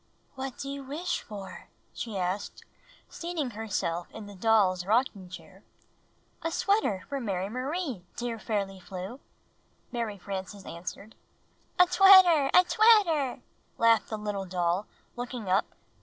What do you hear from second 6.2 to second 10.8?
''A sweater for Mary Marie, dear Fairly Flew," Mary Frances